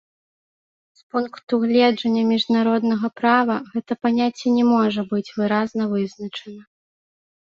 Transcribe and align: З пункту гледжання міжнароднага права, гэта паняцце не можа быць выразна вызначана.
З 0.99 1.01
пункту 1.15 1.53
гледжання 1.65 2.23
міжнароднага 2.31 3.07
права, 3.21 3.57
гэта 3.75 3.97
паняцце 4.05 4.47
не 4.57 4.63
можа 4.73 5.01
быць 5.11 5.33
выразна 5.39 5.83
вызначана. 5.93 6.61